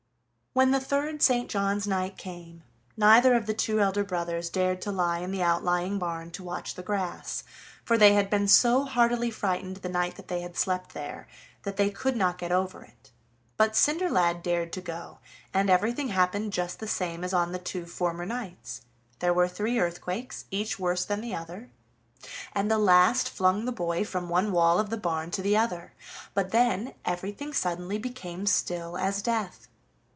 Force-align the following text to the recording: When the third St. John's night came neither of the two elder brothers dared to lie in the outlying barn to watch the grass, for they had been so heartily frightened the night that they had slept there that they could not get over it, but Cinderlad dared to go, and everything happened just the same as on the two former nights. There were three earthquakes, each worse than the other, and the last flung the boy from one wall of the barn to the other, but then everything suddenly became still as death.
When 0.53 0.71
the 0.71 0.81
third 0.81 1.21
St. 1.21 1.49
John's 1.49 1.87
night 1.87 2.17
came 2.17 2.63
neither 2.97 3.35
of 3.35 3.45
the 3.45 3.53
two 3.53 3.79
elder 3.79 4.03
brothers 4.03 4.49
dared 4.49 4.81
to 4.81 4.91
lie 4.91 5.19
in 5.19 5.31
the 5.31 5.41
outlying 5.41 5.97
barn 5.97 6.29
to 6.31 6.43
watch 6.43 6.75
the 6.75 6.83
grass, 6.83 7.45
for 7.85 7.97
they 7.97 8.15
had 8.15 8.29
been 8.29 8.49
so 8.49 8.83
heartily 8.83 9.31
frightened 9.31 9.77
the 9.77 9.87
night 9.87 10.17
that 10.17 10.27
they 10.27 10.41
had 10.41 10.57
slept 10.57 10.93
there 10.93 11.25
that 11.63 11.77
they 11.77 11.89
could 11.89 12.17
not 12.17 12.37
get 12.37 12.51
over 12.51 12.83
it, 12.83 13.11
but 13.55 13.77
Cinderlad 13.77 14.43
dared 14.43 14.73
to 14.73 14.81
go, 14.81 15.19
and 15.53 15.69
everything 15.69 16.09
happened 16.09 16.51
just 16.51 16.79
the 16.81 16.85
same 16.87 17.23
as 17.23 17.33
on 17.33 17.53
the 17.53 17.57
two 17.57 17.85
former 17.85 18.25
nights. 18.25 18.81
There 19.19 19.33
were 19.33 19.47
three 19.47 19.79
earthquakes, 19.79 20.43
each 20.51 20.77
worse 20.77 21.05
than 21.05 21.21
the 21.21 21.33
other, 21.33 21.69
and 22.51 22.69
the 22.69 22.77
last 22.77 23.29
flung 23.29 23.63
the 23.63 23.71
boy 23.71 24.03
from 24.03 24.27
one 24.27 24.51
wall 24.51 24.81
of 24.81 24.89
the 24.89 24.97
barn 24.97 25.31
to 25.31 25.41
the 25.41 25.55
other, 25.55 25.93
but 26.33 26.51
then 26.51 26.93
everything 27.05 27.53
suddenly 27.53 27.97
became 27.97 28.45
still 28.45 28.97
as 28.97 29.21
death. 29.21 29.69